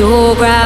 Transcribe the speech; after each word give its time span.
your 0.00 0.34
ground. 0.34 0.59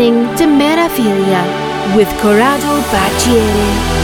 Listening 0.00 0.34
to 0.34 0.44
Metaphilia 0.46 1.44
with 1.94 2.08
Corrado 2.20 2.80
Baccieri. 2.90 3.99